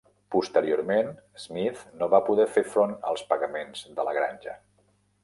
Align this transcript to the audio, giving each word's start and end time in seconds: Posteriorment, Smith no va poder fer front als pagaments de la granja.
Posteriorment, 0.35 1.11
Smith 1.43 1.83
no 1.99 2.07
va 2.13 2.21
poder 2.31 2.47
fer 2.55 2.63
front 2.71 2.97
als 3.11 3.25
pagaments 3.35 3.85
de 4.01 4.07
la 4.09 4.15
granja. 4.21 4.57